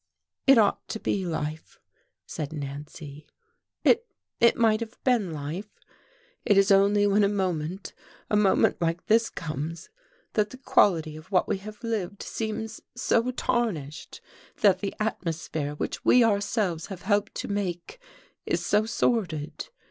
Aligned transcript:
"It 0.47 0.57
ought 0.57 0.87
to 0.87 0.99
be 0.99 1.27
life," 1.27 1.79
said 2.25 2.51
Nancy. 2.51 3.27
"It 3.83 4.07
it 4.39 4.57
might 4.57 4.79
have 4.79 4.97
been 5.03 5.31
life.... 5.31 5.79
It 6.43 6.57
is 6.57 6.71
only 6.71 7.05
when 7.05 7.23
a 7.23 7.29
moment, 7.29 7.93
a 8.27 8.35
moment 8.35 8.81
like 8.81 9.05
this 9.05 9.29
comes 9.29 9.91
that 10.33 10.49
the 10.49 10.57
quality 10.57 11.15
of 11.15 11.29
what 11.31 11.47
we 11.47 11.59
have 11.59 11.83
lived 11.83 12.23
seems 12.23 12.81
so 12.95 13.29
tarnished, 13.29 14.21
that 14.61 14.79
the 14.79 14.95
atmosphere 14.99 15.75
which 15.75 16.03
we 16.03 16.23
ourselves 16.23 16.87
have 16.87 17.03
helped 17.03 17.35
to 17.35 17.47
make 17.47 18.01
is 18.47 18.65
so 18.65 18.87
sordid. 18.87 19.69